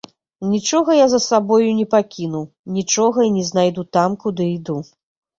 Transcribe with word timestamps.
Нічога 0.51 0.91
я 0.99 1.05
за 1.09 1.17
сабою 1.25 1.67
не 1.79 1.83
пакінуў, 1.93 2.45
нічога 2.77 3.19
і 3.27 3.29
не 3.35 3.43
знайду 3.51 3.85
там, 3.99 4.15
куды 4.23 4.49
іду. 4.55 4.79